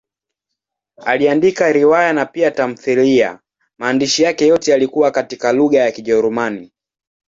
Aliandika 1.05 1.71
riwaya 1.71 2.13
na 2.13 2.25
pia 2.25 2.51
tamthiliya; 2.51 3.39
maandishi 3.77 4.23
yake 4.23 4.47
yote 4.47 4.71
yalikuwa 4.71 5.11
katika 5.11 5.53
lugha 5.53 5.79
ya 5.79 5.91
Kijerumani. 5.91 6.73